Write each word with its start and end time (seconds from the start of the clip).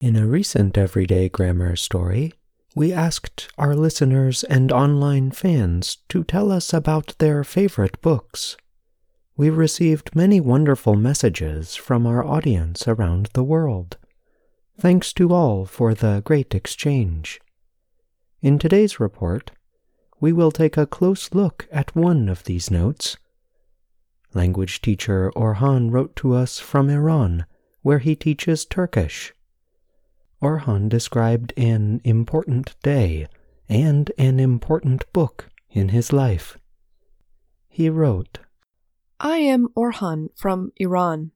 In 0.00 0.14
a 0.14 0.28
recent 0.28 0.78
Everyday 0.78 1.28
Grammar 1.28 1.74
story, 1.74 2.32
we 2.76 2.92
asked 2.92 3.48
our 3.58 3.74
listeners 3.74 4.44
and 4.44 4.70
online 4.70 5.32
fans 5.32 5.96
to 6.08 6.22
tell 6.22 6.52
us 6.52 6.72
about 6.72 7.18
their 7.18 7.42
favorite 7.42 8.00
books. 8.00 8.56
We 9.36 9.50
received 9.50 10.14
many 10.14 10.40
wonderful 10.40 10.94
messages 10.94 11.74
from 11.74 12.06
our 12.06 12.24
audience 12.24 12.86
around 12.86 13.30
the 13.32 13.42
world. 13.42 13.96
Thanks 14.78 15.12
to 15.14 15.34
all 15.34 15.66
for 15.66 15.94
the 15.94 16.22
great 16.24 16.54
exchange. 16.54 17.40
In 18.40 18.60
today's 18.60 19.00
report, 19.00 19.50
we 20.20 20.32
will 20.32 20.52
take 20.52 20.76
a 20.76 20.86
close 20.86 21.34
look 21.34 21.66
at 21.72 21.96
one 21.96 22.28
of 22.28 22.44
these 22.44 22.70
notes. 22.70 23.16
Language 24.32 24.80
teacher 24.80 25.32
Orhan 25.34 25.90
wrote 25.90 26.14
to 26.16 26.34
us 26.34 26.60
from 26.60 26.88
Iran, 26.88 27.46
where 27.82 27.98
he 27.98 28.14
teaches 28.14 28.64
Turkish. 28.64 29.32
Orhan 30.42 30.88
described 30.88 31.52
an 31.56 32.00
important 32.04 32.76
day 32.82 33.26
and 33.68 34.10
an 34.18 34.38
important 34.38 35.10
book 35.12 35.48
in 35.70 35.88
his 35.88 36.12
life. 36.12 36.58
He 37.68 37.90
wrote, 37.90 38.38
I 39.20 39.38
am 39.38 39.68
Orhan 39.76 40.28
from 40.36 40.72
Iran. 40.76 41.32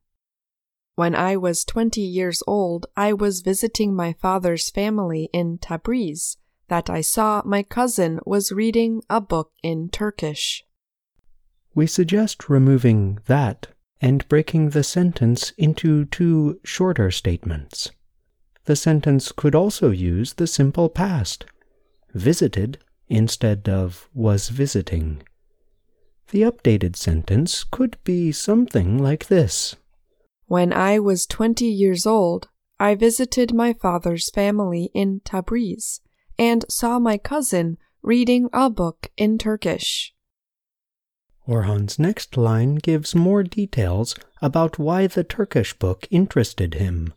When 0.94 1.14
I 1.14 1.36
was 1.36 1.64
20 1.64 2.00
years 2.00 2.42
old, 2.46 2.86
I 2.96 3.12
was 3.12 3.40
visiting 3.40 3.94
my 3.94 4.12
father's 4.12 4.70
family 4.70 5.28
in 5.32 5.58
Tabriz 5.58 6.36
that 6.68 6.88
I 6.88 7.00
saw 7.00 7.42
my 7.44 7.62
cousin 7.62 8.20
was 8.24 8.52
reading 8.52 9.02
a 9.10 9.20
book 9.20 9.52
in 9.62 9.88
Turkish. 9.88 10.64
We 11.74 11.86
suggest 11.86 12.48
removing 12.48 13.18
that 13.26 13.68
and 14.00 14.28
breaking 14.28 14.70
the 14.70 14.84
sentence 14.84 15.52
into 15.58 16.04
two 16.06 16.60
shorter 16.64 17.10
statements. 17.10 17.90
The 18.64 18.76
sentence 18.76 19.32
could 19.32 19.54
also 19.54 19.90
use 19.90 20.34
the 20.34 20.46
simple 20.46 20.88
past, 20.88 21.44
visited 22.14 22.78
instead 23.08 23.68
of 23.68 24.08
was 24.14 24.48
visiting. 24.48 25.22
The 26.30 26.42
updated 26.42 26.96
sentence 26.96 27.64
could 27.64 27.98
be 28.04 28.32
something 28.32 28.98
like 28.98 29.26
this 29.26 29.76
When 30.46 30.72
I 30.72 30.98
was 30.98 31.26
20 31.26 31.66
years 31.66 32.06
old, 32.06 32.48
I 32.78 32.94
visited 32.94 33.52
my 33.52 33.72
father's 33.72 34.30
family 34.30 34.90
in 34.94 35.20
Tabriz 35.24 36.00
and 36.38 36.64
saw 36.68 36.98
my 36.98 37.18
cousin 37.18 37.78
reading 38.02 38.48
a 38.52 38.70
book 38.70 39.10
in 39.16 39.38
Turkish. 39.38 40.14
Orhan's 41.46 41.98
next 41.98 42.36
line 42.36 42.76
gives 42.76 43.14
more 43.14 43.42
details 43.42 44.14
about 44.40 44.78
why 44.78 45.06
the 45.06 45.24
Turkish 45.24 45.74
book 45.78 46.06
interested 46.10 46.74
him. 46.74 47.12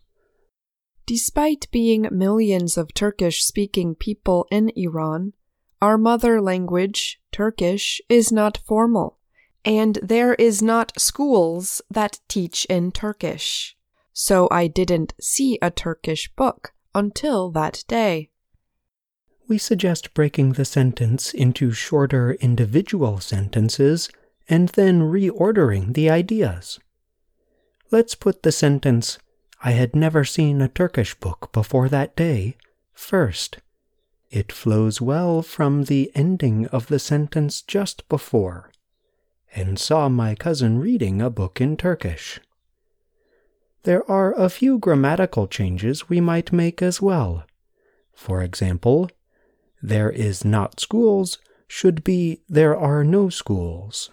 Despite 1.08 1.68
being 1.72 2.08
millions 2.12 2.78
of 2.78 2.94
Turkish 2.94 3.44
speaking 3.44 3.94
people 3.94 4.48
in 4.50 4.72
Iran, 4.76 5.34
our 5.82 5.98
mother 5.98 6.42
language, 6.42 7.20
Turkish, 7.32 8.02
is 8.10 8.32
not 8.32 8.60
formal, 8.66 9.20
and 9.64 10.00
there 10.02 10.34
is 10.36 10.64
not 10.64 11.00
schools 11.00 11.82
that 11.92 12.20
teach 12.28 12.66
in 12.66 12.92
Turkish. 12.92 13.78
So 14.14 14.48
I 14.50 14.68
didn't 14.68 15.14
see 15.22 15.60
a 15.62 15.70
Turkish 15.70 16.32
book 16.36 16.74
until 16.96 17.52
that 17.52 17.84
day. 17.88 18.32
We 19.48 19.60
suggest 19.60 20.16
breaking 20.16 20.54
the 20.54 20.66
sentence 20.66 21.34
into 21.34 21.72
shorter 21.72 22.34
individual 22.40 23.20
sentences 23.20 24.10
and 24.50 24.70
then 24.70 25.02
reordering 25.02 25.94
the 25.94 26.10
ideas. 26.10 26.80
Let's 27.92 28.16
put 28.16 28.42
the 28.42 28.52
sentence, 28.52 29.20
I 29.64 29.72
had 29.72 29.96
never 29.96 30.24
seen 30.24 30.62
a 30.62 30.68
Turkish 30.68 31.16
book 31.16 31.50
before 31.52 31.90
that 31.90 32.16
day, 32.16 32.58
first. 32.94 33.60
It 34.30 34.52
flows 34.52 35.00
well 35.02 35.42
from 35.42 35.84
the 35.84 36.12
ending 36.14 36.68
of 36.68 36.88
the 36.88 37.00
sentence 37.00 37.62
just 37.62 38.08
before, 38.10 38.72
and 39.56 39.80
saw 39.80 40.10
my 40.10 40.36
cousin 40.36 40.80
reading 40.80 41.22
a 41.22 41.30
book 41.30 41.62
in 41.62 41.78
Turkish. 41.78 42.40
There 43.84 44.10
are 44.10 44.34
a 44.34 44.50
few 44.50 44.80
grammatical 44.80 45.48
changes 45.48 46.10
we 46.10 46.20
might 46.20 46.52
make 46.52 46.82
as 46.82 47.02
well. 47.02 47.46
For 48.14 48.42
example, 48.42 49.10
there 49.82 50.10
is 50.10 50.44
not 50.44 50.80
schools 50.80 51.38
should 51.68 52.04
be 52.04 52.42
there 52.50 52.76
are 52.76 53.04
no 53.04 53.30
schools. 53.30 54.10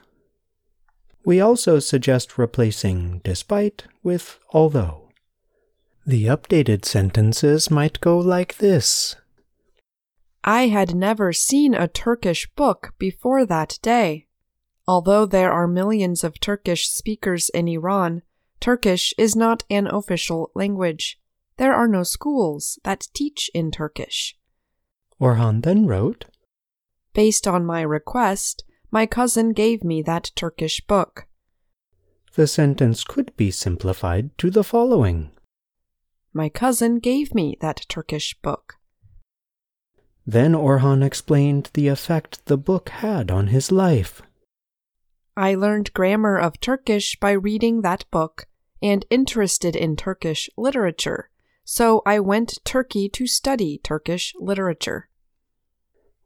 We 1.25 1.41
also 1.41 1.79
suggest 1.79 2.37
replacing 2.39 3.21
despite 3.25 3.85
with 4.03 4.39
although. 4.53 5.02
The 6.05 6.27
updated 6.27 6.85
sentences 6.85 7.71
might 7.71 8.01
go 8.01 8.19
like 8.19 8.57
this 8.57 9.15
I 10.45 10.67
had 10.67 10.97
never 10.97 11.33
seen 11.33 11.75
a 11.75 11.87
Turkish 11.87 12.51
book 12.57 12.95
before 12.99 13.47
that 13.47 13.79
day. 13.83 14.27
Although 14.89 15.27
there 15.27 15.53
are 15.53 15.69
millions 15.69 16.25
of 16.25 16.41
Turkish 16.41 16.89
speakers 16.89 17.49
in 17.51 17.69
Iran, 17.69 18.23
Turkish 18.59 19.15
is 19.17 19.37
not 19.37 19.63
an 19.71 19.87
official 19.87 20.51
language. 20.57 21.21
There 21.57 21.73
are 21.73 21.87
no 21.87 22.03
schools 22.03 22.81
that 22.83 23.07
teach 23.15 23.51
in 23.55 23.71
Turkish. 23.71 24.37
Orhan 25.21 25.63
then 25.63 25.87
wrote, 25.87 26.25
Based 27.15 27.47
on 27.47 27.65
my 27.65 27.83
request, 27.83 28.65
my 28.91 29.07
cousin 29.07 29.53
gave 29.53 29.85
me 29.85 30.03
that 30.03 30.33
Turkish 30.35 30.81
book. 30.81 31.29
The 32.35 32.49
sentence 32.49 33.05
could 33.05 33.37
be 33.37 33.53
simplified 33.53 34.37
to 34.39 34.51
the 34.51 34.65
following 34.65 35.31
my 36.33 36.49
cousin 36.49 36.99
gave 36.99 37.35
me 37.35 37.57
that 37.61 37.87
Turkish 37.89 38.35
book. 38.41 38.77
Then 40.27 40.53
Orhan 40.53 41.05
explained 41.05 41.71
the 41.75 41.89
effect 41.89 42.47
the 42.47 42.57
book 42.57 42.89
had 42.91 43.31
on 43.31 43.49
his 43.49 43.73
life. 43.73 44.23
I 45.37 45.55
learned 45.55 45.95
grammar 45.95 46.39
of 46.39 46.61
Turkish 46.61 47.19
by 47.19 47.33
reading 47.33 47.83
that 47.83 48.05
book 48.11 48.47
and 48.83 49.07
interested 49.11 49.75
in 49.75 49.97
Turkish 49.97 50.49
literature, 50.57 51.31
so 51.65 52.03
I 52.05 52.21
went 52.21 52.59
Turkey 52.65 53.09
to 53.11 53.27
study 53.27 53.81
Turkish 53.83 54.35
literature. 54.39 55.09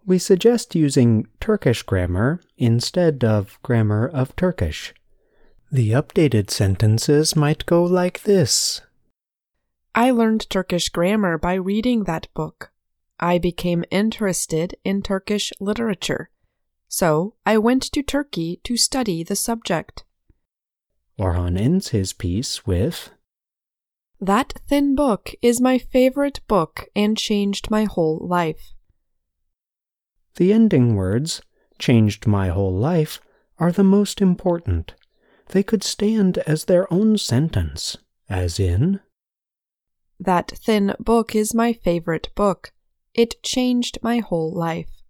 We 0.04 0.18
suggest 0.18 0.74
using 0.74 1.26
Turkish 1.40 1.82
grammar 1.82 2.40
instead 2.56 3.24
of 3.24 3.58
grammar 3.62 4.06
of 4.06 4.36
Turkish. 4.36 4.94
The 5.72 5.90
updated 5.90 6.50
sentences 6.50 7.34
might 7.34 7.66
go 7.66 7.82
like 7.82 8.22
this 8.22 8.82
I 9.98 10.10
learned 10.10 10.50
Turkish 10.50 10.90
grammar 10.90 11.38
by 11.38 11.54
reading 11.54 12.04
that 12.04 12.28
book. 12.34 12.70
I 13.18 13.38
became 13.38 13.82
interested 13.90 14.76
in 14.84 15.00
Turkish 15.00 15.54
literature. 15.58 16.28
So 16.86 17.34
I 17.46 17.56
went 17.56 17.82
to 17.92 18.02
Turkey 18.02 18.60
to 18.64 18.76
study 18.76 19.24
the 19.24 19.34
subject. 19.34 20.04
Orhan 21.18 21.58
ends 21.58 21.88
his 21.88 22.12
piece 22.12 22.66
with 22.66 23.08
That 24.20 24.52
thin 24.68 24.94
book 24.94 25.30
is 25.40 25.62
my 25.62 25.78
favorite 25.78 26.40
book 26.46 26.84
and 26.94 27.16
changed 27.16 27.70
my 27.70 27.84
whole 27.84 28.18
life. 28.20 28.74
The 30.34 30.52
ending 30.52 30.94
words, 30.94 31.40
changed 31.78 32.26
my 32.26 32.48
whole 32.48 32.76
life, 32.76 33.18
are 33.58 33.72
the 33.72 33.82
most 33.82 34.20
important. 34.20 34.92
They 35.48 35.62
could 35.62 35.82
stand 35.82 36.36
as 36.46 36.66
their 36.66 36.92
own 36.92 37.16
sentence, 37.16 37.96
as 38.28 38.60
in, 38.60 39.00
that 40.18 40.52
thin 40.56 40.94
book 40.98 41.34
is 41.34 41.54
my 41.54 41.72
favorite 41.72 42.30
book. 42.34 42.72
It 43.14 43.42
changed 43.42 43.98
my 44.02 44.18
whole 44.18 44.52
life. 44.52 45.02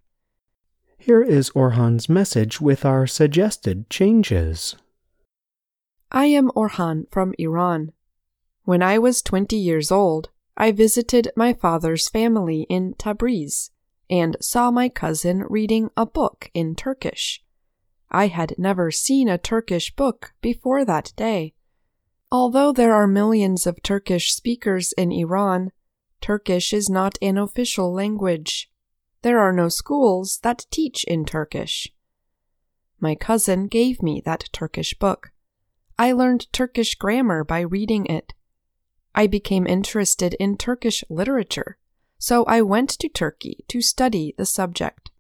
Here 0.99 1.23
is 1.23 1.51
Orhan's 1.51 2.09
message 2.09 2.61
with 2.61 2.85
our 2.85 3.07
suggested 3.07 3.89
changes. 3.91 4.77
I 6.11 6.27
am 6.27 6.51
Orhan 6.51 7.11
from 7.11 7.35
Iran. 7.39 7.93
When 8.65 8.83
I 8.83 8.99
was 8.99 9.23
20 9.23 9.57
years 9.57 9.93
old, 9.93 10.31
I 10.57 10.73
visited 10.73 11.31
my 11.37 11.53
father's 11.53 12.09
family 12.09 12.67
in 12.69 12.95
Tabriz 12.95 13.71
and 14.09 14.37
saw 14.41 14.71
my 14.71 14.89
cousin 14.89 15.45
reading 15.49 15.91
a 15.97 16.07
book 16.07 16.51
in 16.55 16.75
Turkish. 16.75 17.43
I 18.11 18.29
had 18.29 18.55
never 18.57 18.91
seen 18.91 19.29
a 19.29 19.39
Turkish 19.39 19.95
book 19.95 20.33
before 20.41 20.85
that 20.85 21.13
day. 21.17 21.55
Although 22.31 22.73
there 22.73 22.95
are 22.95 23.07
millions 23.07 23.67
of 23.67 23.83
Turkish 23.83 24.35
speakers 24.35 24.93
in 24.95 25.13
Iran, 25.13 25.71
Turkish 26.21 26.73
is 26.73 26.91
not 26.91 27.19
an 27.23 27.39
official 27.39 27.93
language. 27.93 28.71
There 29.23 29.39
are 29.39 29.53
no 29.53 29.69
schools 29.69 30.41
that 30.43 30.67
teach 30.71 31.05
in 31.05 31.25
Turkish. 31.25 31.89
My 32.99 33.15
cousin 33.15 33.69
gave 33.69 34.03
me 34.03 34.23
that 34.25 34.49
Turkish 34.53 34.99
book. 34.99 35.31
I 35.99 36.13
learned 36.13 36.53
Turkish 36.53 36.95
grammar 36.95 37.45
by 37.45 37.61
reading 37.61 38.07
it. 38.07 38.33
I 39.15 39.27
became 39.27 39.67
interested 39.67 40.35
in 40.35 40.57
Turkish 40.57 41.05
literature, 41.09 41.79
so 42.19 42.45
I 42.45 42.61
went 42.63 42.91
to 42.91 43.09
Turkey 43.09 43.65
to 43.69 43.81
study 43.81 44.35
the 44.37 44.47
subject. 44.47 45.11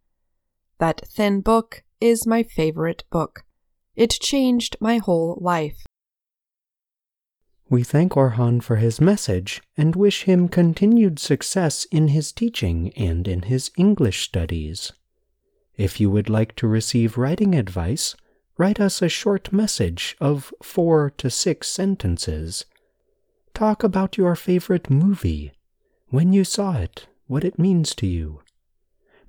That 0.78 1.06
thin 1.08 1.40
book 1.40 1.84
is 2.00 2.26
my 2.26 2.42
favorite 2.42 3.04
book. 3.10 3.44
It 3.94 4.10
changed 4.10 4.76
my 4.80 4.98
whole 4.98 5.38
life. 5.40 5.86
We 7.68 7.82
thank 7.82 8.12
Orhan 8.12 8.62
for 8.62 8.76
his 8.76 9.00
message 9.00 9.60
and 9.76 9.96
wish 9.96 10.22
him 10.22 10.48
continued 10.48 11.18
success 11.18 11.84
in 11.90 12.08
his 12.08 12.30
teaching 12.30 12.92
and 12.96 13.26
in 13.26 13.42
his 13.42 13.72
English 13.76 14.22
studies. 14.22 14.92
If 15.76 16.00
you 16.00 16.08
would 16.10 16.30
like 16.30 16.54
to 16.56 16.68
receive 16.68 17.18
writing 17.18 17.56
advice, 17.56 18.14
write 18.56 18.78
us 18.78 19.02
a 19.02 19.08
short 19.08 19.52
message 19.52 20.16
of 20.20 20.54
four 20.62 21.10
to 21.18 21.28
six 21.28 21.68
sentences. 21.68 22.66
Talk 23.52 23.82
about 23.82 24.16
your 24.16 24.36
favorite 24.36 24.88
movie, 24.88 25.52
when 26.08 26.32
you 26.32 26.44
saw 26.44 26.76
it, 26.76 27.08
what 27.26 27.44
it 27.44 27.58
means 27.58 27.96
to 27.96 28.06
you. 28.06 28.42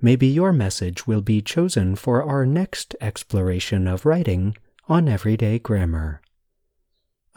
Maybe 0.00 0.28
your 0.28 0.52
message 0.52 1.08
will 1.08 1.22
be 1.22 1.42
chosen 1.42 1.96
for 1.96 2.22
our 2.22 2.46
next 2.46 2.94
exploration 3.00 3.88
of 3.88 4.06
writing 4.06 4.56
on 4.88 5.08
Everyday 5.08 5.58
Grammar. 5.58 6.22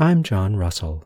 I'm 0.01 0.23
John 0.23 0.55
Russell. 0.55 1.03